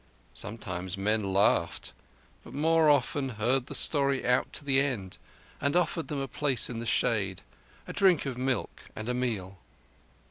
Sometimes 0.33 0.97
men 0.97 1.31
laughed, 1.31 1.93
but 2.43 2.55
more 2.55 2.89
often 2.89 3.29
heard 3.29 3.67
the 3.67 3.75
story 3.75 4.25
out 4.25 4.51
to 4.53 4.65
the 4.65 4.81
end 4.81 5.19
and 5.61 5.75
offered 5.75 6.07
them 6.07 6.19
a 6.21 6.27
place 6.27 6.71
in 6.71 6.79
the 6.79 6.87
shade, 6.87 7.43
a 7.87 7.93
drink 7.93 8.25
of 8.25 8.35
milk, 8.35 8.81
and 8.95 9.07
a 9.07 9.13
meal. 9.13 9.59